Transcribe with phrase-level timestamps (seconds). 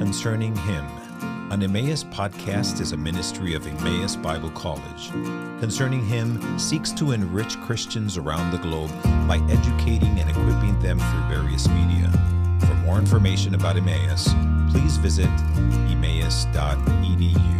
[0.00, 0.86] Concerning Him.
[1.50, 5.10] An Emmaus podcast is a ministry of Emmaus Bible College.
[5.60, 8.90] Concerning Him seeks to enrich Christians around the globe
[9.28, 12.10] by educating and equipping them through various media.
[12.60, 14.30] For more information about Emmaus,
[14.70, 15.28] please visit
[15.90, 17.59] emmaus.edu.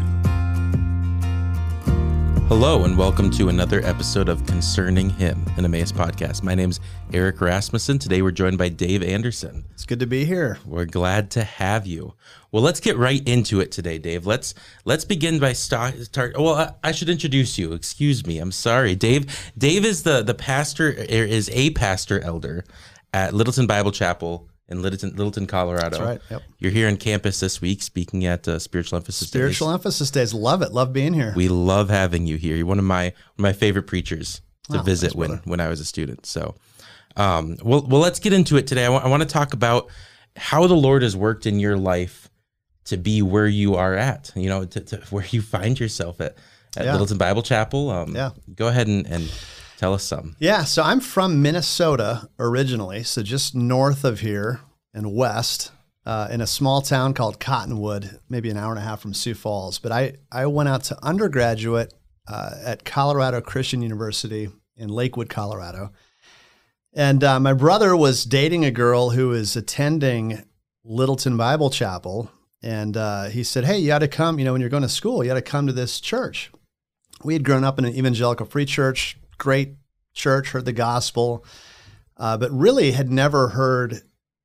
[2.50, 6.42] Hello, and welcome to another episode of Concerning Him, an Emmaus podcast.
[6.42, 6.80] My name's
[7.12, 8.00] Eric Rasmussen.
[8.00, 9.64] Today we're joined by Dave Anderson.
[9.70, 10.58] It's good to be here.
[10.66, 12.14] We're glad to have you.
[12.50, 14.26] Well, let's get right into it today, Dave.
[14.26, 15.96] Let's let's begin by start.
[16.00, 17.72] start well, I, I should introduce you.
[17.72, 18.40] Excuse me.
[18.40, 19.52] I'm sorry, Dave.
[19.56, 22.64] Dave is the the pastor er, is a pastor elder
[23.14, 25.90] at Littleton Bible Chapel in Littleton, Littleton, Colorado.
[25.90, 26.20] That's right.
[26.30, 26.42] Yep.
[26.58, 29.74] You're here on campus this week, speaking at uh, Spiritual Emphasis Spiritual Days.
[29.74, 30.32] Emphasis Days.
[30.34, 30.72] Love it.
[30.72, 31.32] Love being here.
[31.36, 32.56] We love having you here.
[32.56, 35.42] You're one of my one of my favorite preachers to Oh, visit thanks, when brother.
[35.44, 36.24] when I was a student.
[36.26, 36.54] So,
[37.16, 38.86] um, well, well, let's get into it today.
[38.86, 39.88] I want to talk about
[40.36, 42.28] how the Lord has worked in your life
[42.84, 44.30] to be where you are at.
[44.36, 46.36] You know, to, to where you find yourself at
[46.76, 46.92] at Yeah.
[46.92, 47.90] Littleton Bible Chapel.
[47.90, 48.30] Um, Yeah.
[48.54, 49.28] Go ahead and, and
[49.80, 50.36] tell us some.
[50.38, 50.64] yeah.
[50.64, 54.60] So I'm from Minnesota originally, so just north of here
[54.92, 55.72] and west,
[56.04, 59.34] uh, in a small town called Cottonwood, maybe an hour and a half from Sioux
[59.34, 59.78] Falls.
[59.78, 61.94] But I I went out to undergraduate
[62.28, 65.92] uh, at Colorado Christian University in Lakewood, Colorado,
[66.92, 70.44] and uh, my brother was dating a girl who was attending
[70.84, 72.30] Littleton Bible Chapel.
[72.62, 74.88] And uh, he said, Hey, you ought to come, you know, when you're going to
[74.88, 76.50] school, you ought to come to this church.
[77.22, 79.74] We had grown up in an evangelical free church, great
[80.12, 81.44] church, heard the gospel,
[82.16, 84.02] uh, but really had never heard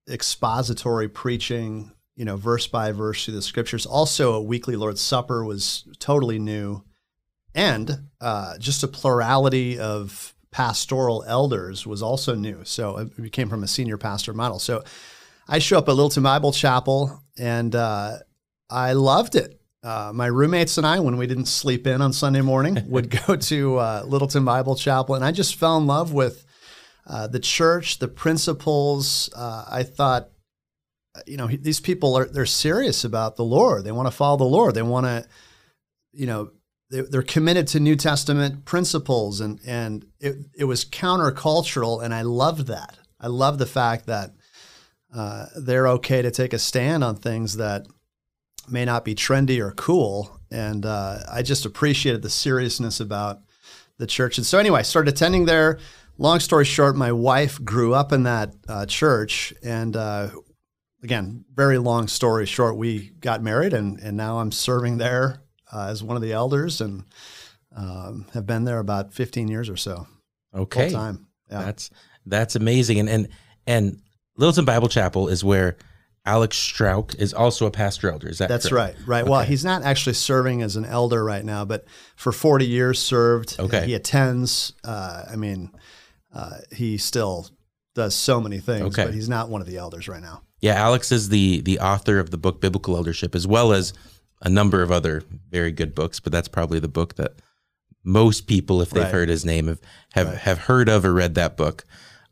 [0.09, 3.85] expository preaching, you know, verse by verse through the scriptures.
[3.85, 6.83] Also, a weekly Lord's Supper was totally new.
[7.53, 12.63] And uh, just a plurality of pastoral elders was also new.
[12.63, 14.59] So it came from a senior pastor model.
[14.59, 14.83] So
[15.47, 18.17] I show up at Littleton Bible Chapel and uh,
[18.69, 19.59] I loved it.
[19.85, 23.35] Uh, my roommates and I, when we didn't sleep in on Sunday morning, would go
[23.35, 26.43] to uh, Littleton Bible Chapel, and I just fell in love with
[27.05, 29.29] uh, the church, the principles.
[29.35, 30.29] Uh, I thought,
[31.27, 33.83] you know, these people are they're serious about the Lord.
[33.83, 34.73] They want to follow the Lord.
[34.73, 35.27] They want to,
[36.13, 36.49] you know,
[36.89, 42.23] they, they're committed to New Testament principles, and and it it was countercultural, and I
[42.23, 42.97] loved that.
[43.19, 44.31] I love the fact that
[45.15, 47.85] uh, they're okay to take a stand on things that
[48.69, 50.39] may not be trendy or cool.
[50.51, 53.39] And uh, I just appreciated the seriousness about
[53.97, 54.37] the church.
[54.37, 55.79] And so, anyway, I started attending there.
[56.17, 59.53] Long story short, my wife grew up in that uh, church.
[59.63, 60.29] And uh,
[61.03, 65.41] again, very long story short, we got married, and, and now I'm serving there
[65.73, 67.03] uh, as one of the elders and
[67.75, 70.07] um, have been there about 15 years or so,
[70.55, 70.89] Okay.
[70.89, 71.27] full time.
[71.51, 71.63] Yeah.
[71.63, 71.89] That's
[72.25, 72.99] that's amazing.
[72.99, 73.27] And and
[73.67, 73.99] and
[74.37, 75.75] Littleton Bible Chapel is where
[76.25, 78.27] Alex Strauch is also a pastor elder.
[78.27, 78.97] Is that That's correct?
[79.01, 79.07] right.
[79.21, 79.27] Right.
[79.27, 83.55] Well, he's not actually serving as an elder right now, but for 40 years served.
[83.59, 83.85] Okay.
[83.85, 84.73] He attends.
[84.83, 85.71] Uh, I mean,
[86.33, 87.47] uh, he still
[87.93, 89.05] does so many things, Okay.
[89.05, 90.41] but he's not one of the elders right now.
[90.61, 93.93] Yeah, Alex is the the author of the book Biblical Eldership, as well as
[94.41, 95.21] a number of other
[95.51, 96.19] very good books.
[96.19, 97.33] But that's probably the book that
[98.03, 99.11] most people, if they've Right.
[99.11, 99.79] heard his name, have
[100.13, 100.37] have, Right.
[100.39, 101.85] have heard of or read that book.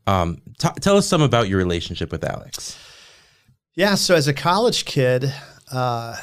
[0.06, 2.76] Um, t- tell us some about your relationship with Alex.
[3.76, 3.96] Yeah.
[3.96, 5.32] So as a college kid,
[5.72, 6.16] uh,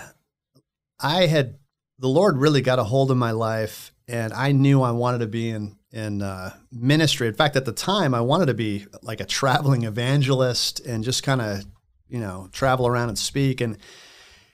[1.00, 1.60] I had
[2.00, 5.28] the Lord really got a hold of my life, and I knew I wanted to
[5.28, 7.28] be in in uh, ministry.
[7.28, 11.24] In fact, at the time, I wanted to be like a traveling evangelist and just
[11.24, 11.66] kind of
[12.08, 13.60] you know travel around and speak.
[13.60, 13.78] And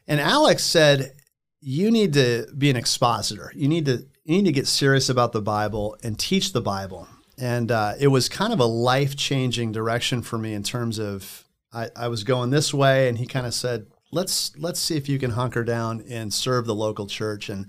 [0.07, 1.13] and Alex said,
[1.61, 3.51] "You need to be an expositor.
[3.55, 7.07] You need to you need to get serious about the Bible and teach the Bible."
[7.37, 11.46] And uh, it was kind of a life changing direction for me in terms of
[11.77, 15.07] I, I was going this way, and he kind of said, "Let's let's see if
[15.07, 17.67] you can hunker down and serve the local church." And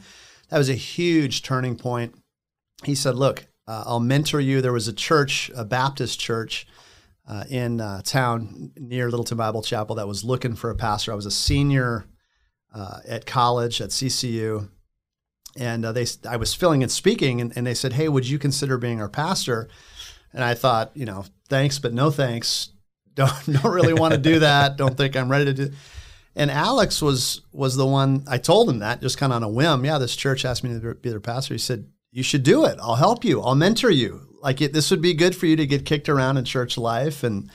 [0.49, 2.15] that was a huge turning point.
[2.85, 6.67] He said, "Look, uh, I'll mentor you." There was a church, a Baptist church
[7.29, 11.13] uh, in uh, town near Littleton Bible Chapel that was looking for a pastor.
[11.13, 12.07] I was a senior
[12.75, 14.71] uh, at college at CCU,
[15.55, 18.39] and uh, they I was filling and speaking, and, and they said, "Hey, would you
[18.39, 19.69] consider being our pastor?"
[20.33, 22.71] And I thought, you know, thanks, but no thanks.
[23.19, 23.33] Don't
[23.63, 24.77] don't really want to do that.
[24.77, 25.71] Don't think I'm ready to do.
[26.37, 29.49] And Alex was was the one I told him that just kind of on a
[29.49, 29.85] whim.
[29.85, 31.53] Yeah, this church asked me to be their pastor.
[31.55, 32.79] He said, "You should do it.
[32.81, 33.43] I'll help you.
[33.43, 34.21] I'll mentor you.
[34.41, 37.25] Like it, this would be good for you to get kicked around in church life
[37.25, 37.51] and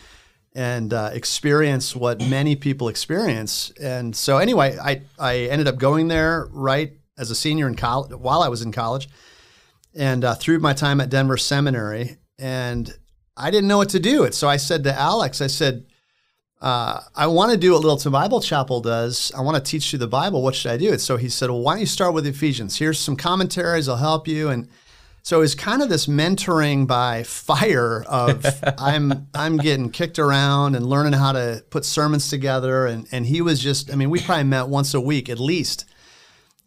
[0.56, 6.10] and uh, experience what many people experience." And so anyway, I I ended up going
[6.10, 9.08] there right as a senior in college while I was in college,
[9.96, 12.94] and uh, through my time at Denver Seminary, and
[13.36, 14.24] I didn't know what to do.
[14.24, 15.86] And so I said to Alex, I said,
[16.64, 19.34] uh, I want to do what Littleton Bible Chapel does.
[19.36, 20.42] I want to teach you the Bible.
[20.42, 20.92] What should I do?
[20.92, 22.78] And so he said, Well, why don't you start with Ephesians?
[22.78, 23.90] Here's some commentaries.
[23.90, 24.48] I'll help you.
[24.48, 24.70] And
[25.24, 28.46] so it's kind of this mentoring by fire of
[28.78, 32.86] I'm I'm getting kicked around and learning how to put sermons together.
[32.86, 35.84] And and he was just I mean we probably met once a week at least,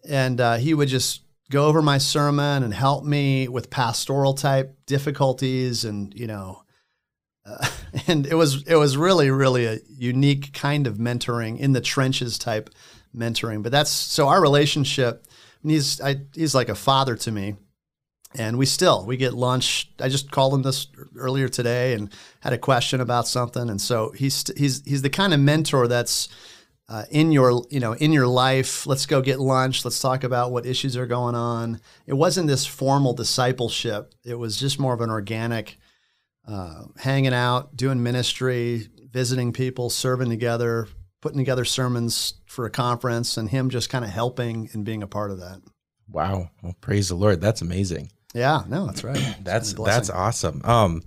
[0.06, 4.76] and uh, he would just go over my sermon and help me with pastoral type
[4.86, 6.62] difficulties and you know.
[7.44, 7.66] Uh,
[8.08, 12.38] and it was it was really really a unique kind of mentoring in the trenches
[12.38, 12.70] type
[13.16, 13.62] mentoring.
[13.62, 15.26] But that's so our relationship.
[15.62, 17.56] he's I, he's like a father to me
[18.38, 19.90] and we still we get lunch.
[20.00, 24.10] I just called him this earlier today and had a question about something, and so
[24.12, 26.28] he's he's he's the kind of mentor that's
[26.88, 28.86] uh, in your you know in your life.
[28.86, 29.84] Let's go get lunch.
[29.84, 31.80] Let's talk about what issues are going on.
[32.06, 34.14] It wasn't this formal discipleship.
[34.24, 35.78] It was just more of an organic,
[36.46, 40.88] uh, hanging out, doing ministry, visiting people, serving together,
[41.20, 45.08] putting together sermons for a conference, and him just kind of helping and being a
[45.08, 45.60] part of that.
[46.08, 46.50] Wow.
[46.62, 47.40] Well, praise the Lord.
[47.40, 48.10] That's amazing.
[48.34, 49.36] Yeah, no, that's right.
[49.42, 50.60] that's that's awesome.
[50.64, 51.02] Um,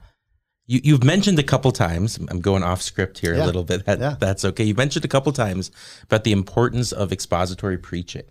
[0.71, 2.17] you you've mentioned a couple times.
[2.31, 3.43] I'm going off script here Yeah.
[3.43, 3.85] a little bit.
[3.85, 4.15] That, Yeah.
[4.19, 4.63] That's okay.
[4.63, 5.71] You mentioned a couple times
[6.03, 8.23] about the importance of expository preaching.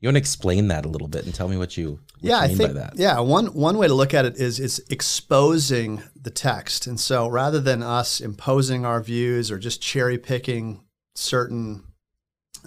[0.00, 2.00] You want to explain that a little bit and tell me what you, what
[2.30, 2.92] yeah, you I think by that.
[2.96, 7.28] yeah one one way to look at it is it's exposing the text, and so
[7.28, 10.80] rather than us imposing our views or just cherry picking
[11.14, 11.84] certain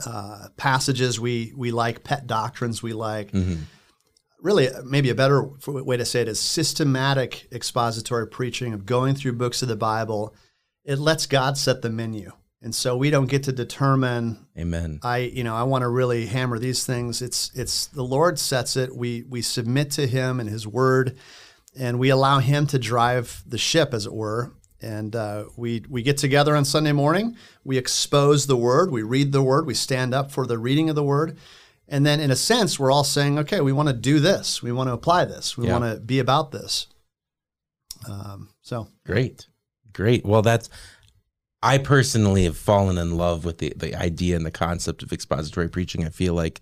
[0.06, 3.31] uh, passages we we like, pet doctrines we like.
[3.31, 3.57] Mhm.
[4.42, 9.34] Really, maybe a better way to say it is systematic expository preaching of going through
[9.34, 10.36] books of the Bible.
[10.84, 15.00] It lets God set the menu, and so we don't get to determine Amen.
[15.02, 17.22] I you know I want to really hammer these things.
[17.22, 18.96] It's it's the Lord sets it.
[18.96, 21.18] We we submit to Him and His Word,
[21.76, 24.54] and we allow Him to drive the ship, as it were.
[24.82, 27.36] And uh, we we get together on Sunday morning.
[27.64, 28.92] We expose the Word.
[28.92, 29.66] We read the Word.
[29.66, 31.38] We stand up for the reading of the Word.
[31.88, 34.64] And then, in a sense, we're all saying, okay, we want to do this.
[34.64, 35.56] We want to apply this.
[35.58, 35.78] We Yeah.
[35.78, 36.88] want to be about this.
[38.10, 39.48] Um, so, Great.
[39.94, 40.26] Great.
[40.26, 40.70] Well, that's
[41.64, 45.68] I personally have fallen in love with the, the idea and the concept of expository
[45.70, 46.06] preaching.
[46.06, 46.62] I feel like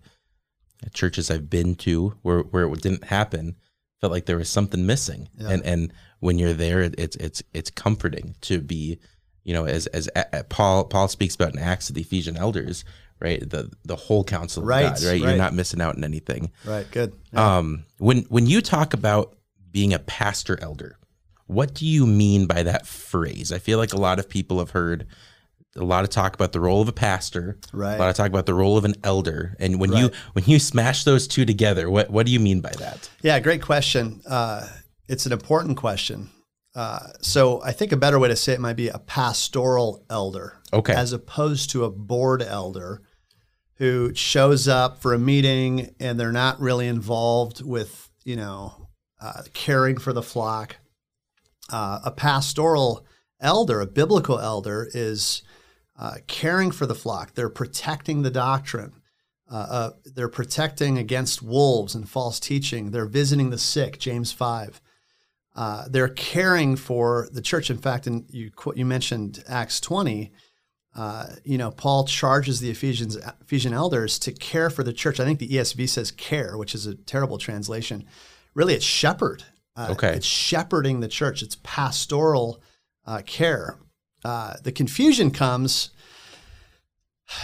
[0.86, 3.56] at churches I've been to where, where it didn't happen,
[4.00, 5.30] felt like there was something missing.
[5.38, 5.50] Yeah.
[5.50, 9.00] And and when you're there, it, it's it's it's comforting to be,
[9.44, 10.10] you know, as as
[10.50, 12.86] Paul Paul speaks about in Acts of the Ephesian elders,
[13.20, 13.48] right?
[13.48, 15.20] The the whole counsel of Right, God, right?
[15.20, 16.52] You're not missing out on anything.
[16.66, 17.14] right, good.
[17.34, 17.58] Yeah.
[17.58, 19.36] Um, when when you talk about
[19.72, 20.98] being a pastor elder,
[21.48, 23.52] what do you mean by that phrase?
[23.52, 25.06] I feel like a lot of people have heard
[25.76, 27.96] a lot of talk about the role of a pastor, Right.
[27.96, 30.60] a lot of talk about the role of an elder, and when you when you
[30.60, 33.10] smash those two together, what what do you mean by that?
[33.24, 34.22] Yeah, great question.
[34.28, 34.68] Uh,
[35.08, 36.30] it's an important question.
[36.76, 40.58] Uh, so I think a better way to say it might be a pastoral elder,
[40.72, 40.94] Okay.
[40.94, 43.02] as opposed to a board elder
[43.76, 48.88] who shows up for a meeting and they're not really involved with you know
[49.22, 50.78] uh, caring for the flock.
[51.72, 53.06] Uh, a pastoral
[53.40, 55.44] elder, a biblical elder, is
[55.98, 57.36] uh, caring for the flock.
[57.36, 58.94] They're protecting the doctrine.
[59.50, 62.92] Uh, uh, they're protecting against wolves and false teaching.
[62.92, 64.82] They're visiting the sick, James 5.
[65.56, 67.70] Uh, they're caring for the church.
[67.70, 70.32] In fact, and you you mentioned Acts 20.
[70.96, 75.20] Uh, you know, Paul charges the Ephesians Ephesian elders to care for the church.
[75.20, 78.06] I think the ESV says care, which is a terrible translation.
[78.54, 79.44] Really, it's shepherd.
[79.76, 80.14] Uh, Okay.
[80.14, 81.42] it's shepherding the church.
[81.42, 82.62] It's pastoral
[83.06, 83.80] uh, care.
[84.24, 85.90] Uh, the confusion comes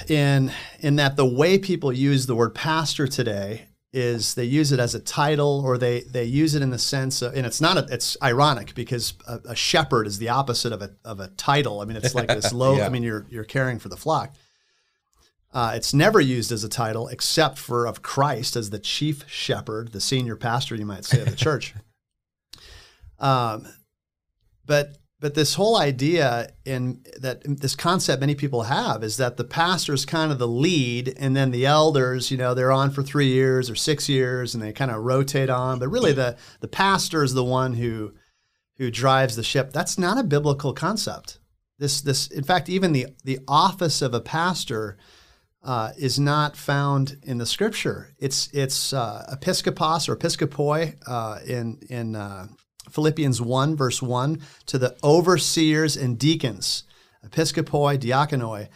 [0.08, 4.80] in in that the way people use the word pastor today is they use it
[4.80, 7.78] as a title or they they use it in the sense of and it's not
[7.78, 11.82] a, it's ironic because a, a shepherd is the opposite of a of a title.
[11.82, 12.86] I mean it's like this low Yeah.
[12.86, 14.34] I mean you're you're caring for the flock.
[15.52, 19.92] Uh, it's never used as a title except for of Christ as the chief shepherd,
[19.94, 21.74] the senior pastor, you might say, of the church.
[23.22, 23.68] Um,
[24.66, 29.44] but but this whole idea in that this concept many people have is that the
[29.44, 33.04] pastor is kind of the lead, and then the elders, you know, they're on for
[33.04, 35.80] three years or six years, and they kind of rotate on.
[35.80, 38.14] But really, the the pastor is the one who
[38.78, 39.74] who drives the ship.
[39.74, 41.40] That's not a biblical concept.
[41.78, 44.98] This this in fact, even the the office of a pastor
[45.64, 48.16] uh, is not found in the scripture.
[48.20, 52.48] It's it's uh, episkopos or episkopoi uh, in in uh,
[52.92, 56.84] Philippians one verse one to the overseers and deacons,
[57.26, 58.68] episkopoi, diakonoi,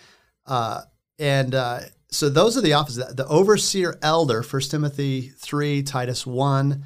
[0.46, 0.82] uh,
[1.20, 1.79] and uh,
[2.10, 3.15] so those are the offices.
[3.15, 6.86] The overseer elder, 1 Timothy three, Titus one.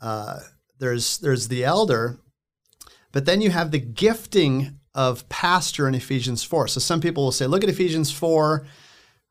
[0.00, 0.40] Uh,
[0.78, 2.18] there's there's the elder,
[3.12, 6.68] but then you have the gifting of pastor in Ephesians 4.
[6.68, 8.66] So some people will say, look at Ephesians 4.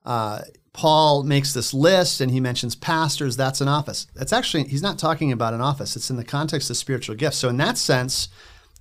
[0.03, 0.41] Uh,
[0.73, 3.35] Paul makes this list and he mentions pastors.
[3.35, 4.07] That's an office.
[4.15, 5.95] That's actually, he's not talking about an office.
[5.95, 7.37] It's in the context of spiritual gifts.
[7.37, 8.29] So, in that sense,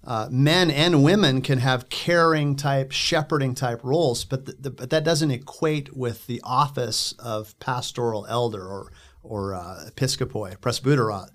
[0.04, 4.90] uh, men and women can have caring type, shepherding type roles, but, the, the, but
[4.90, 8.92] that doesn't equate with the office of pastoral elder or,
[9.22, 11.28] or uh, episkopoi, presbyteros,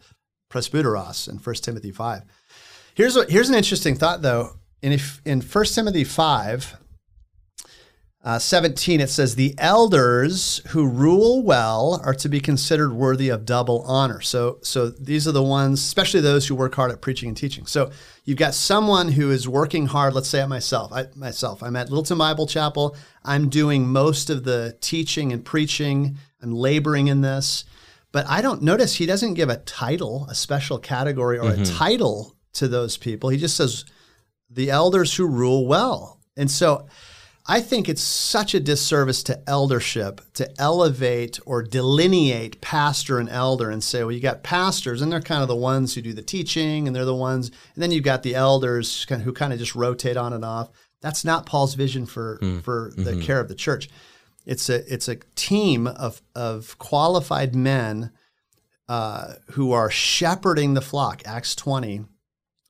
[0.50, 2.24] presbyteros in 1 Timothy 5.
[2.96, 4.58] Here's, a, here's an interesting thought, though.
[4.82, 6.78] In, if, in 1 Timothy 5,
[8.26, 13.46] uh, 17, it says, The elders who rule well are to be considered worthy of
[13.46, 14.20] double honor.
[14.20, 17.68] So, so these are the ones, especially those who work hard at preaching and teaching.
[17.68, 17.92] So
[18.24, 20.16] you've got someone who is working hard.
[20.16, 20.92] Let's say at myself.
[20.92, 22.98] I, myself, I'm at Littleton Bible Chapel.
[23.24, 26.18] I'm doing most of the teaching and preaching.
[26.42, 27.64] I'm laboring in this.
[28.12, 31.62] But I don't notice he doesn't give a title, a special category, or mm-hmm.
[31.62, 33.30] a title to those people.
[33.30, 33.86] He just says,
[34.50, 36.22] the elders who rule well.
[36.36, 36.88] And so
[37.48, 43.70] I think it's such a disservice to eldership to elevate or delineate pastor and elder
[43.70, 46.24] and say, well, you got pastors, and they're kind of the ones who do the
[46.24, 49.76] teaching, and they're the ones, and then you've got the elders who kind of just
[49.76, 50.70] rotate on and off.
[51.02, 52.64] That's not Paul's vision for mm.
[52.64, 53.22] for the mm-hmm.
[53.22, 53.90] care of the church.
[54.46, 58.12] It's a it's a team of of qualified men
[58.90, 61.22] uh, who are shepherding the flock.
[61.26, 62.06] Acts twenty.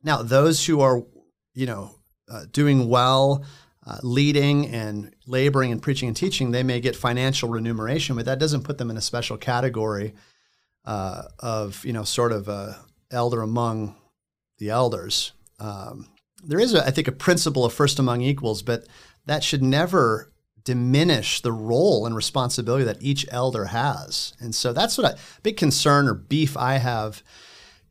[0.04, 1.04] Now, those who are,
[1.54, 1.96] you know,
[2.30, 3.46] uh, doing well
[3.86, 8.40] uh, leading and laboring and preaching and teaching, they may get financial remuneration, but that
[8.40, 10.14] doesn't put them in a special category
[10.86, 12.80] uh, of you know sort of a
[13.12, 13.96] elder among
[14.58, 15.34] the elders.
[15.60, 16.10] Um,
[16.44, 18.86] there is, a, I think, a principle of first among equals, but
[19.26, 20.32] that should never
[20.64, 24.34] diminish the role and responsibility that each elder has.
[24.40, 27.24] And so that's what a big concern or beef I have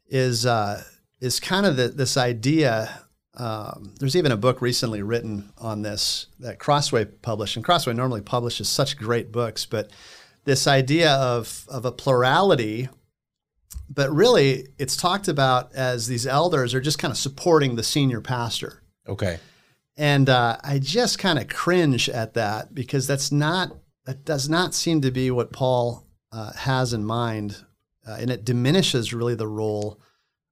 [0.09, 0.83] is uh,
[1.21, 3.04] is kind of the, this idea
[3.37, 8.21] um, there's even a book recently written on this that Crossway published, and Crossway normally
[8.21, 9.91] publishes such great books, but
[10.45, 12.89] this idea of of a plurality,
[13.91, 18.21] but really it's talked about as these elders are just kind of supporting the senior
[18.21, 18.83] pastor.
[19.09, 19.39] Okay.
[19.97, 23.77] And uh, I just kind of cringe at that because that's not
[24.07, 27.65] that does not seem to be what Paul uh, has in mind,
[28.07, 30.01] uh, and it diminishes really the role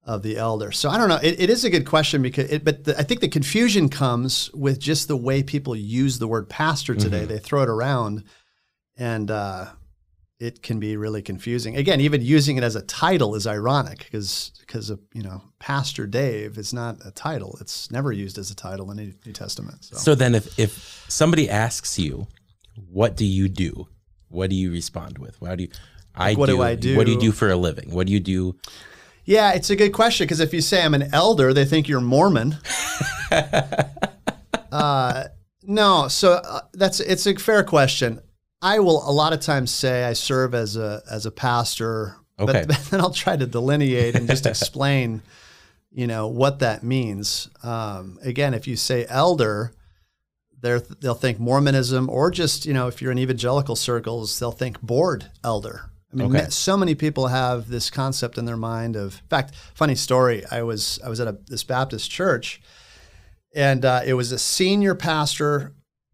[0.05, 0.71] of the elder.
[0.71, 1.19] So I don't know.
[1.21, 4.51] It, it is a good question because, it, but the, I think the confusion comes
[4.53, 7.19] with just the way people use the word pastor today.
[7.19, 7.27] Mm-hmm.
[7.27, 8.23] They throw it around,
[8.97, 9.67] and uh,
[10.39, 11.77] it can be really confusing.
[11.77, 16.57] Again, even using it as a title is ironic because because you know Pastor Dave
[16.57, 17.57] is not a title.
[17.61, 19.85] It's never used as a title in the New Testament.
[19.85, 19.97] So.
[19.97, 22.27] so then, if if somebody asks you,
[22.75, 23.87] "What do you do?"
[24.33, 25.37] What do you respond with?
[25.45, 25.69] How do you?
[26.15, 26.97] I what do, do I do?
[26.97, 27.91] What do you do for a living?
[27.91, 28.55] What do you do?
[29.25, 32.01] Yeah, it's a good question because if you say I'm an elder, they think you're
[32.01, 32.57] Mormon.
[34.71, 35.25] uh,
[35.63, 38.19] no, so uh, that's it's a fair question.
[38.61, 42.65] I will a lot of times say I serve as a as a pastor, okay.
[42.67, 45.21] but then I'll try to delineate and just explain,
[45.91, 47.49] you know, what that means.
[47.63, 49.71] Um, again, if you say elder,
[50.59, 54.81] they they'll think Mormonism, or just you know, if you're in evangelical circles, they'll think
[54.81, 56.49] board elder I mean, okay.
[56.49, 59.15] so many people have this concept in their mind of.
[59.15, 60.43] In fact, funny story.
[60.51, 62.61] I was I was at a, this Baptist church,
[63.55, 65.73] and uh, it was a senior pastor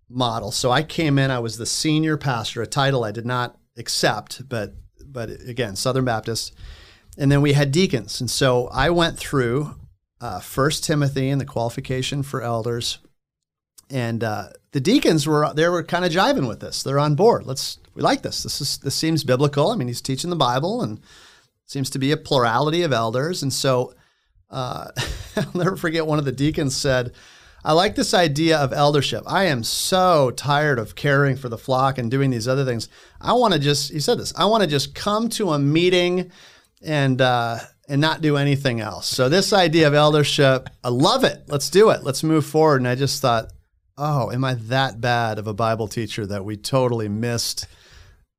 [0.09, 0.51] model.
[0.51, 1.31] So I came in.
[1.31, 4.75] I was the senior pastor, a title I did not accept, but
[5.05, 6.53] but again, Southern Baptist.
[7.17, 9.75] And then we had deacons, and so I went through
[10.21, 12.99] uh, First Timothy and the qualification for elders,
[13.89, 16.83] and uh, the deacons were they were kind of jiving with this.
[16.83, 17.45] They're on board.
[17.45, 18.43] Let's we like this.
[18.43, 19.71] This is this seems biblical.
[19.71, 20.99] I mean, he's teaching the Bible and
[21.65, 23.43] seems to be a plurality of elders.
[23.43, 23.93] And so
[24.49, 24.87] uh,
[25.35, 27.13] I'll never forget one of the deacons said,
[27.63, 29.23] I like this idea of eldership.
[29.27, 32.87] I am so tired of caring for the flock and doing these other things.
[33.19, 36.31] I want to just, he said this, I want to just come to a meeting
[36.81, 37.57] and, uh,
[37.89, 39.07] and not do anything else.
[39.07, 41.43] So this idea of eldership, I love it.
[41.47, 42.03] Let's do it.
[42.03, 42.77] Let's move forward.
[42.81, 43.51] And I just thought,
[43.99, 47.67] oh, am I that bad of a Bible teacher that we totally missed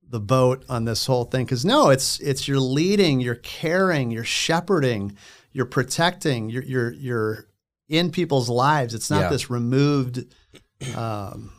[0.08, 1.44] the boat on this whole thing?
[1.44, 5.16] Because no it's it's you're leading you're caring you're shepherding
[5.52, 7.46] you're protecting you're you're, you're
[7.88, 8.94] in people's lives.
[8.94, 9.28] It's not yeah.
[9.28, 10.24] this removed
[10.96, 11.52] um,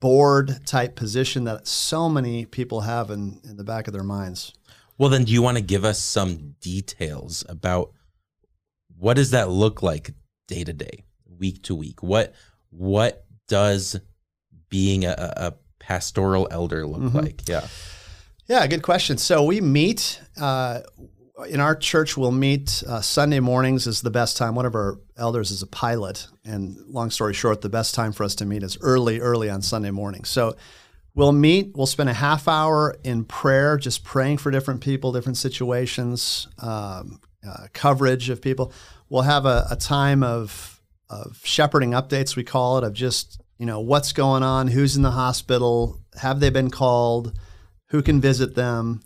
[0.00, 4.52] board type position that so many people have in, in the back of their minds.
[4.98, 7.92] Well then do you want to give us some details about
[8.98, 10.12] what does that look like
[10.46, 11.04] day to day
[11.38, 12.02] week to week?
[12.02, 12.34] What
[12.72, 13.21] what
[13.52, 14.00] does
[14.70, 17.18] being a, a pastoral elder look mm-hmm.
[17.18, 17.46] like?
[17.46, 17.66] Yeah.
[18.48, 19.18] Yeah, good question.
[19.18, 20.80] So we meet uh,
[21.48, 22.16] in our church.
[22.16, 24.54] We'll meet uh, Sunday mornings is the best time.
[24.54, 26.28] One of our elders is a pilot.
[26.46, 29.60] And long story short, the best time for us to meet is early, early on
[29.60, 30.24] Sunday morning.
[30.24, 30.56] So
[31.14, 35.36] we'll meet, we'll spend a half hour in prayer, just praying for different people, different
[35.36, 38.72] situations, um, uh, coverage of people.
[39.10, 40.81] We'll have a, a time of,
[41.12, 45.02] of shepherding updates, we call it, of just, you know, what's going on, who's in
[45.02, 47.38] the hospital, have they been called,
[47.90, 49.02] who can visit them.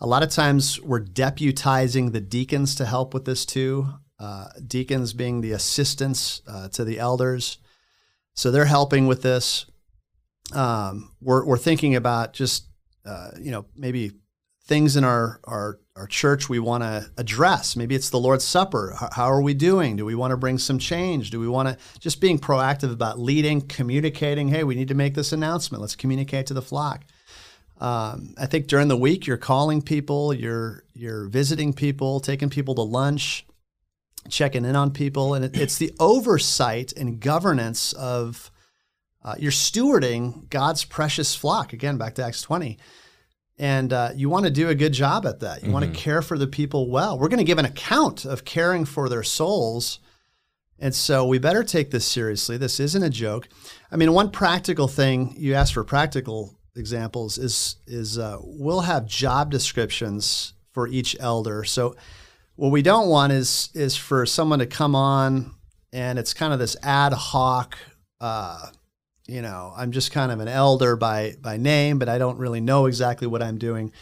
[0.00, 3.88] A lot of times we're deputizing the deacons to help with this too.
[4.18, 7.58] Uh, deacons being the assistants uh, to the elders.
[8.34, 9.66] So they're helping with this.
[10.52, 12.68] Um, we're, we're thinking about just,
[13.04, 14.12] uh, you know, maybe
[14.70, 17.74] things in our, our, our church we want to address.
[17.74, 18.94] Maybe it's the Lord's Supper.
[19.12, 19.96] How, are we doing?
[19.96, 21.32] Do we want to bring some change?
[21.32, 24.46] Do we want to just being proactive about leading, communicating?
[24.46, 25.80] Hey, we need to make this announcement.
[25.80, 27.02] Let's communicate to the flock.
[27.80, 32.76] Um, I think during the week you're calling people, you're you're visiting people, taking people
[32.76, 33.44] to lunch,
[34.28, 38.52] checking in on people, and it, it's the oversight and governance of
[39.24, 41.72] uh, you're stewarding God's precious flock.
[41.72, 42.78] Again, back to Acts 20.
[43.60, 45.58] And uh, you want to do a good job at that.
[45.58, 45.72] You mm-hmm.
[45.72, 47.18] want to care for the people well.
[47.18, 50.00] We're going to give an account of caring for their souls.
[50.78, 52.56] And so we better take this seriously.
[52.56, 53.50] This isn't a joke.
[53.92, 59.04] I mean, one practical thing you asked for practical examples is is uh, we'll have
[59.04, 61.62] job descriptions for each elder.
[61.64, 61.96] So
[62.56, 65.54] what we don't want is is for someone to come on
[65.92, 67.76] and it's kind of this ad hoc.
[68.22, 68.68] Uh,
[69.30, 72.60] you know, I'm just kind of an elder by by name, but I don't really
[72.60, 73.92] know exactly what I'm doing.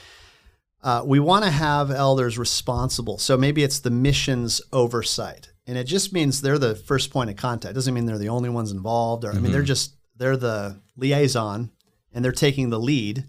[0.82, 3.18] Uh, we want to have elders responsible.
[3.18, 7.36] So maybe it's the missions oversight, and it just means they're the first point of
[7.36, 7.72] contact.
[7.72, 9.38] It doesn't mean they're the only ones involved, or mm-hmm.
[9.38, 9.66] I mean they're mm-hmm.
[9.66, 11.70] just they're the liaison
[12.12, 13.24] and they're taking the lead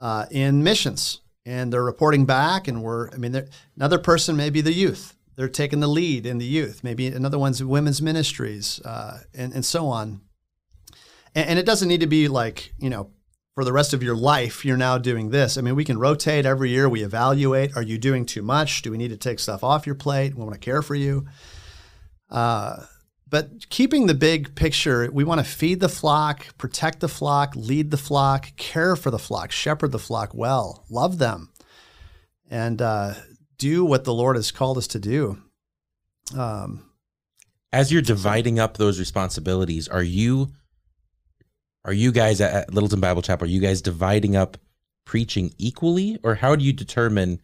[0.00, 4.60] uh, in missions and they're reporting back and we're i mean another person may be
[4.60, 9.20] the youth they're taking the lead in the youth maybe another one's women's ministries uh,
[9.34, 10.20] and, and so on
[11.36, 13.10] and, and, it doesn't need to be like you know
[13.54, 15.56] for the rest of your life you're now doing this.
[15.56, 18.82] I mean we can rotate every year we evaluate are you doing too much?
[18.82, 20.34] Do we need to take stuff off your plate?
[20.34, 21.26] We want to care for you.
[22.28, 22.84] Uh,
[23.28, 27.90] but keeping the big picture, we want to feed the flock, protect the flock, lead
[27.90, 31.50] the flock, care for the flock, shepherd the flock well, love them,
[32.48, 33.14] and uh,
[33.58, 35.38] do what the Lord has called us to do.
[36.36, 36.88] Um,
[37.72, 40.52] As you're dividing up those responsibilities, are you
[41.86, 43.46] are you guys at Littleton Bible Chapel?
[43.46, 44.58] Are you guys dividing up
[45.04, 47.40] preaching equally, or how do you determine?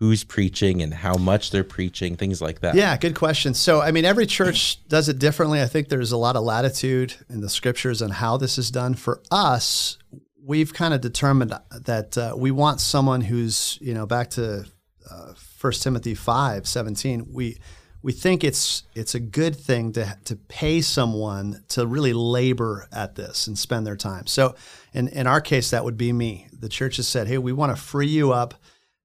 [0.00, 2.74] who's preaching and how much they're preaching, things like that?
[2.74, 3.52] Yeah, good question.
[3.52, 5.60] So, I mean, every church does it differently.
[5.60, 8.94] I think there's a lot of latitude in the scriptures on how this is done.
[8.94, 9.98] For us,
[10.42, 14.64] we've kind of determined that uh, we want someone who's, you know, back to
[15.10, 17.58] uh, 1 Timothy 5 17, we
[18.02, 23.14] we think it's it's a good thing to to pay someone to really labor at
[23.14, 24.26] this and spend their time.
[24.26, 24.54] So
[24.92, 26.48] in in our case that would be me.
[26.52, 28.54] The church has said, "Hey, we want to free you up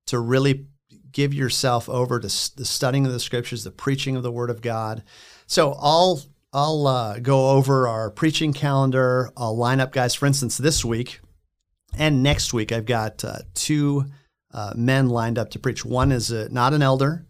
[0.07, 0.67] to really
[1.15, 4.61] give yourself over to the studying of the scriptures, the preaching of the word of
[4.61, 5.01] God.
[5.47, 9.31] So I'll I'll uh, go over our preaching calendar.
[9.35, 10.13] I'll line up guys.
[10.13, 11.19] For instance, this week
[11.97, 14.05] and next week, I've got uh, two
[14.53, 15.83] uh, men lined up to preach.
[15.85, 17.25] One is a, not an elder,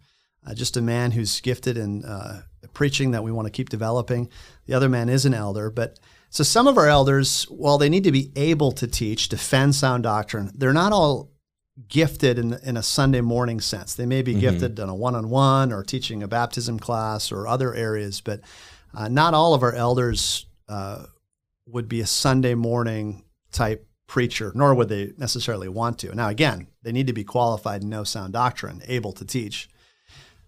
[0.46, 4.28] uh, just a man who's gifted in uh, preaching that we want to keep developing.
[4.66, 5.98] The other man is an elder, but
[6.30, 10.02] so some of our elders, while they need to be able to teach, defend sound
[10.02, 11.30] doctrine, they're not all
[11.88, 13.94] gifted in, in a Sunday morning sense.
[13.94, 14.40] They may be mm-hmm.
[14.40, 18.40] gifted in a one on one or teaching a baptism class or other areas, but
[18.94, 21.04] uh, not all of our elders uh,
[21.66, 26.14] would be a Sunday morning type preacher, nor would they necessarily want to.
[26.14, 29.68] Now, again, they need to be qualified and know sound doctrine, able to teach.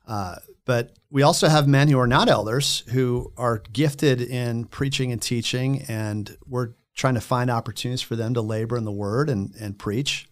[0.09, 5.12] Uh, but we also have men who are not elders who are gifted in preaching
[5.12, 9.31] and teaching, and we're trying to find opportunities for them to labor in the word
[9.31, 10.29] and, and preach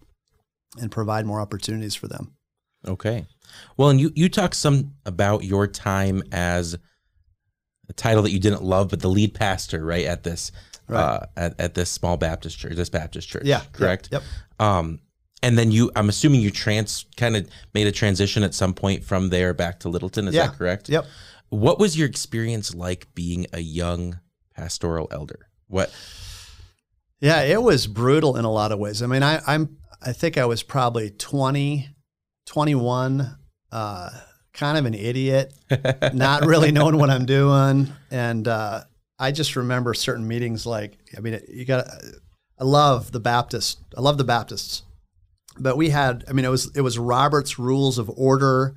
[0.81, 2.35] and provide more opportunities for them.
[2.87, 3.27] Okay.
[3.77, 6.77] Well, and you you talk some about your time as
[7.89, 10.53] a title that you didn't love, but the lead pastor, right at this
[10.89, 11.01] right.
[11.01, 13.45] Uh, at, at this small Baptist church, this Baptist church.
[13.45, 13.63] Yeah.
[13.73, 14.09] Correct.
[14.13, 14.23] Yep.
[14.59, 15.01] Um,
[15.47, 19.05] and then you, I'm assuming you trans kind of made a transition at some point
[19.05, 20.27] from there back to Littleton.
[20.27, 20.49] Is yeah.
[20.49, 20.89] that correct?
[20.89, 21.07] Yep.
[21.51, 24.19] What was your experience like being a young
[24.57, 25.49] pastoral elder?
[25.69, 25.95] What?
[27.21, 29.03] Yeah, it was brutal in a lot of ways.
[29.03, 31.91] I mean, I, I'm I think I was probably 20,
[32.47, 33.37] 21,
[33.71, 34.11] uh,
[34.53, 35.55] kind of an idiot,
[36.13, 37.93] not really knowing what I'm doing.
[38.11, 38.83] And uh,
[39.17, 41.87] I just remember certain meetings like, I mean, you got,
[42.59, 43.79] I love the Baptist.
[43.97, 44.83] I love the Baptists.
[45.59, 48.75] But we had, I mean, it was it was Robert's Rules of Order.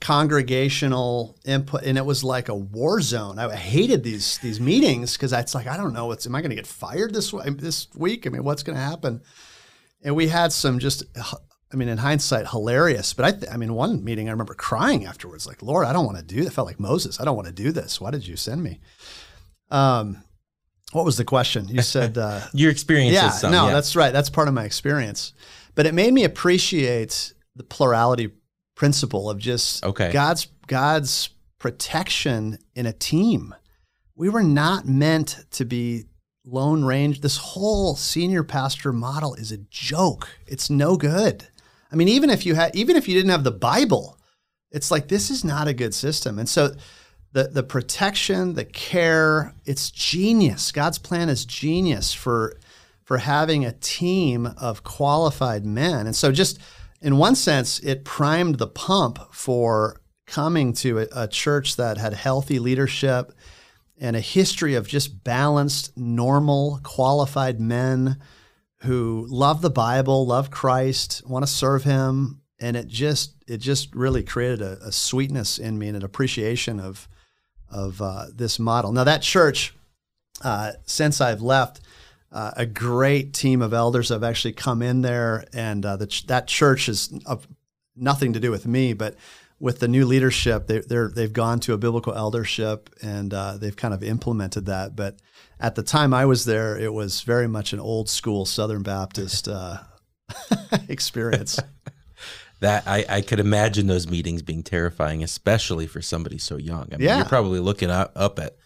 [0.00, 3.38] congregational input, and it was like a war zone.
[3.38, 6.50] I hated these these meetings because it's like I don't know what's am I going
[6.50, 8.26] to get fired this way this week?
[8.26, 9.22] I mean, what's going to happen?
[10.02, 11.02] And we had some just,
[11.72, 13.12] I mean, in hindsight, hilarious.
[13.14, 16.04] But I, th- I mean, one meeting I remember crying afterwards, like, Lord, I don't
[16.06, 16.44] want to do.
[16.44, 17.18] That felt like Moses.
[17.18, 18.00] I don't want to do this.
[18.00, 18.78] Why did you send me?
[19.70, 20.22] Um,
[20.92, 21.66] what was the question?
[21.68, 23.14] You said uh, Your experience.
[23.14, 23.72] yeah, some, no, yeah.
[23.72, 24.12] that's right.
[24.12, 25.32] That's part of my experience.
[25.76, 28.32] But it made me appreciate the plurality
[28.74, 30.10] principle of just Okay.
[30.10, 33.54] God's God's protection in a team.
[34.16, 36.06] We were not meant to be
[36.44, 37.20] lone range.
[37.20, 40.28] This whole senior pastor model is a joke.
[40.46, 41.46] It's no good.
[41.92, 44.18] I mean, even if you had even if you didn't have the Bible,
[44.70, 46.38] it's like this is not a good system.
[46.38, 46.74] And so
[47.32, 50.72] the the protection, the care, it's genius.
[50.72, 52.58] God's plan is genius for
[53.06, 56.06] for having a team of qualified men.
[56.06, 56.58] And so just
[57.00, 62.14] in one sense, it primed the pump for coming to a, a church that had
[62.14, 63.32] healthy leadership
[63.96, 68.18] and a history of just balanced, normal, qualified men
[68.80, 73.94] who love the Bible, love Christ, want to serve Him, and it just it just
[73.94, 77.08] really created a, a sweetness in me and an appreciation of
[77.70, 78.90] of uh, this model.
[78.92, 79.74] Now that church,
[80.42, 81.80] uh, since I've left,
[82.36, 86.26] uh, a great team of elders have actually come in there, and uh, the ch-
[86.26, 87.46] that church is of
[87.96, 89.14] nothing to do with me, but
[89.58, 93.76] with the new leadership, they, they're they've gone to a biblical eldership, and uh, they've
[93.84, 94.94] kind of implemented that.
[94.94, 95.16] But
[95.58, 99.48] at the time I was there, it was very much an old school Southern Baptist
[99.48, 99.78] uh,
[100.88, 101.58] experience.
[102.60, 106.88] That I, I could imagine those meetings being terrifying, especially for somebody so young.
[106.90, 107.16] I mean, Yeah.
[107.18, 108.56] you're probably looking up, up at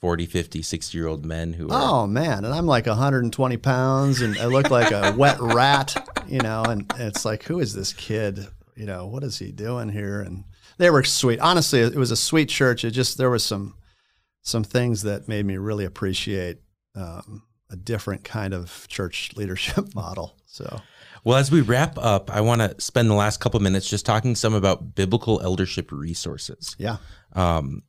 [0.00, 2.02] 40, 50, 60 year old men who are.
[2.02, 5.96] Oh man, and I'm like 120 pounds, and I look like a wet rat,
[6.28, 6.64] you know.
[6.64, 8.46] And it's like, who is this kid?
[8.74, 10.20] You know, what is he doing here?
[10.20, 10.44] And
[10.78, 11.40] they were sweet.
[11.40, 12.84] Honestly, it was a sweet church.
[12.84, 13.74] It just there was some
[14.42, 16.58] some things that made me really appreciate
[16.94, 20.36] um, a different kind of church leadership model.
[20.44, 20.80] So
[21.24, 24.34] Well, as we wrap up, I want to spend the last couple minutes just talking
[24.34, 26.76] some about biblical eldership resources.
[26.78, 26.98] yeah.
[27.32, 27.82] Um,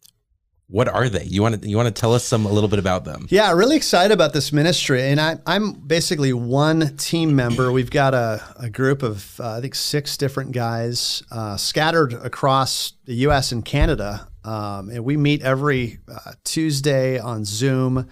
[0.70, 1.24] what are they?
[1.24, 3.28] You want to you want to tell us some a little bit about them?
[3.30, 5.02] Yeah, really excited about this ministry.
[5.04, 7.72] And I, I'm basically one team member.
[7.72, 12.94] We've got a, a group of, uh, I think, six different guys uh, scattered across
[13.06, 14.28] the US and Canada.
[14.44, 18.08] Um, and we meet every uh, Tuesday on Zoom.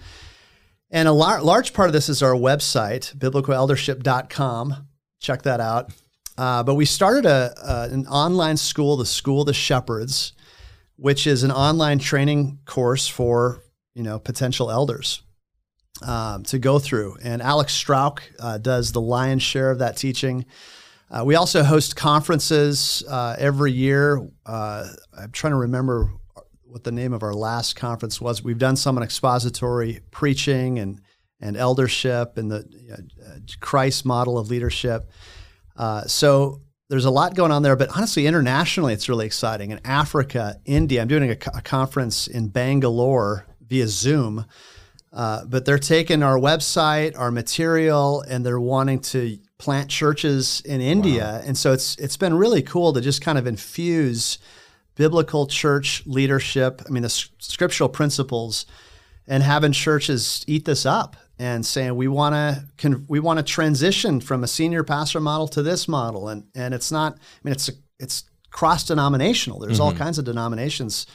[0.90, 4.88] And a lar- large part of this is our website, biblicaleldership.com.
[5.20, 5.92] Check that out.
[6.38, 10.32] Uh, but we started a, a, an online school, the School of the Shepherds,
[10.96, 13.62] which is an online training course for
[13.94, 15.22] you know potential elders
[16.02, 17.16] um, to go through.
[17.22, 20.46] And Alex Strauch uh, does the lion's share of that teaching.
[21.10, 24.28] Uh, we also host conferences uh, every year.
[24.44, 26.10] Uh, I'm trying to remember
[26.64, 28.42] what the name of our last conference was.
[28.42, 31.00] We've done some on expository preaching and
[31.40, 35.10] and eldership and the uh, Christ model of leadership.
[35.76, 39.70] Uh, so there's a lot going on there, but honestly, internationally, it's really exciting.
[39.72, 44.46] In Africa, India, I'm doing a, a conference in Bangalore via Zoom,
[45.12, 50.80] uh, but they're taking our website, our material, and they're wanting to plant churches in
[50.80, 51.42] India.
[51.44, 54.38] And so it's it's been really cool to just kind of infuse
[54.94, 56.82] biblical church leadership.
[56.86, 58.66] I mean, the s- scriptural principles,
[59.26, 63.42] and having churches eat this up and saying we want to con- we want to
[63.42, 67.52] transition from a senior pastor model to this model and and it's not I mean
[67.52, 71.06] it's a, it's cross denominational there's all kinds of denominations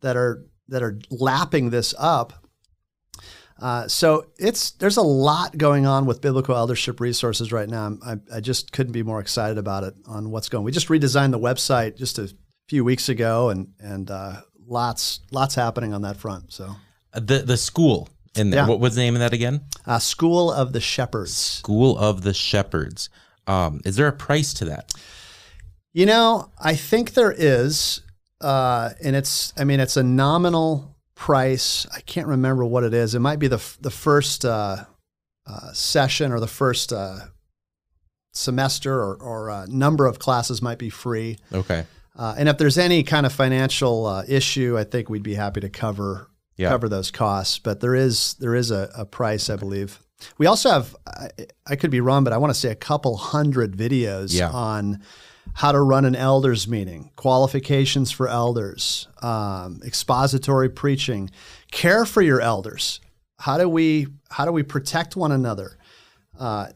[0.00, 2.46] that are that are lapping this up
[3.60, 7.96] uh, so it's there's a lot going on with biblical eldership resources right now.
[8.04, 10.62] I, I just couldn't be more excited about it on what's going.
[10.62, 12.30] We just redesigned the website just a
[12.68, 16.52] few weeks ago, and and uh, lots lots happening on that front.
[16.52, 16.76] So
[17.14, 18.62] The the school in there.
[18.62, 18.68] Yeah.
[18.68, 19.62] What was the name of that again?
[19.86, 21.34] uh, School of the Shepherds.
[21.34, 23.08] School of the Shepherds.
[23.46, 24.92] Um, is there a price to that?
[25.92, 28.02] You know, I think there is,
[28.40, 31.86] uh, and it's I mean it's a nominal price.
[31.94, 33.14] I can't remember what it is.
[33.14, 34.84] It might be the f- the first uh,
[35.46, 37.18] uh, session or the first uh,
[38.32, 41.38] semester or, or uh, number of classes might be free.
[41.52, 41.86] Okay.
[42.18, 45.60] Uh, and if there's any kind of financial uh, issue, I think we'd be happy
[45.60, 46.70] to cover Yeah.
[46.70, 47.58] cover those costs.
[47.58, 50.00] But there is there is a, a price, I believe.
[50.38, 51.28] We also have I,
[51.66, 54.50] I could be wrong, but I want to say a couple hundred videos Yeah.
[54.50, 55.02] on
[55.54, 61.30] how to run an elders meeting, qualifications for elders, um, expository preaching,
[61.70, 63.00] care for your elders.
[63.38, 65.78] How do we how do we protect one another?
[66.38, 66.68] Uh,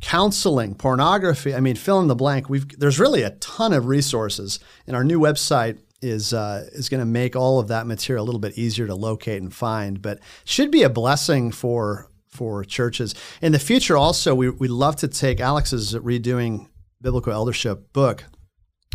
[0.00, 1.54] counseling, pornography.
[1.54, 2.48] I mean, fill in the blank.
[2.48, 7.00] We've there's really a ton of resources, and our new website is uh, is going
[7.00, 10.02] to make all of that material a little bit easier to locate and find.
[10.02, 13.96] But should be a blessing for for churches in the future.
[13.96, 16.68] Also, we we love to take Alex's redoing
[17.00, 18.24] biblical eldership book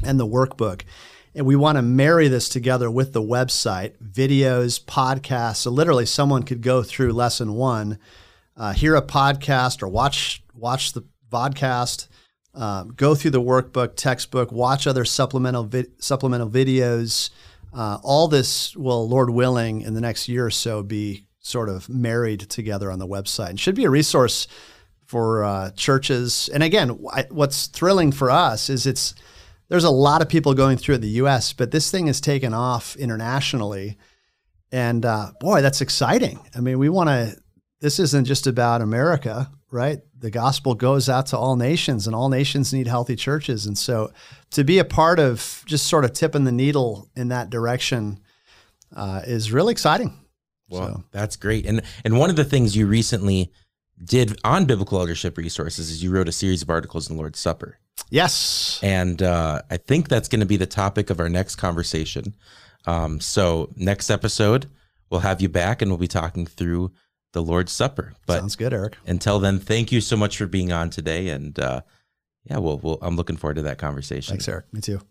[0.03, 0.83] and the workbook.
[1.35, 5.57] And we want to marry this together with the website, videos, podcasts.
[5.57, 7.99] So literally, someone could go through lesson one,
[8.55, 12.07] uh, hear a podcast, or watch watch the vodcast,
[12.57, 17.29] um, go through the workbook, textbook, watch other supplemental vi- supplemental videos.
[17.71, 21.87] Uh, all this will, Lord willing, in the next year or so, be sort of
[21.87, 24.47] married together on the website, and should be a resource
[25.05, 26.49] for uh, churches.
[26.51, 29.13] And again, I, what's thrilling for us is it's
[29.69, 32.55] there's a lot of people going through in the U.S., but this thing has taken
[32.55, 33.97] off internationally,
[34.71, 36.39] and uh, boy, that's exciting.
[36.55, 37.37] I mean, we want to.
[37.81, 39.99] This isn't just about America, right?
[40.19, 43.65] The gospel goes out to all nations, and all nations need healthy churches.
[43.65, 44.11] And so,
[44.51, 48.19] to be a part of just sort of tipping the needle in that direction
[48.95, 50.19] uh, is really exciting.
[50.69, 51.65] Well, So- that's great.
[51.65, 53.51] And and one of the things you recently
[54.03, 57.39] did on biblical eldership resources is you wrote a series of articles in the Lord's
[57.39, 57.79] Supper.
[58.11, 62.35] Yes, And uh, I think that's going to be the topic of our next conversation.
[62.85, 64.69] Um, so next episode,
[65.09, 66.91] we'll have you back and we'll be talking through
[67.33, 68.13] the Lord's Supper.
[68.25, 68.97] But sounds good, Eric.
[69.05, 71.29] until then, thank you so much for being on today.
[71.29, 71.81] And uh,
[72.45, 74.33] yeah, well, we'll, I'm looking forward to that conversation.
[74.33, 74.65] Thanks, Eric.
[74.73, 75.01] Me too.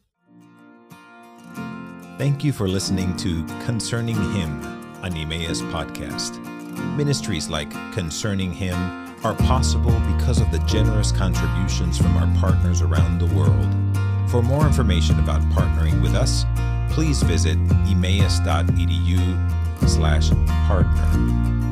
[2.19, 4.63] Thank you for listening to Concerning Him,
[5.03, 6.43] an Emmaus podcast.
[6.97, 8.75] Ministries like Concerning Him
[9.25, 13.69] are possible because of the generous contributions from our partners around the world.
[14.31, 16.45] For more information about partnering with us,
[16.91, 19.19] please visit emmaus.edu
[19.89, 20.31] slash
[20.67, 21.66] partner.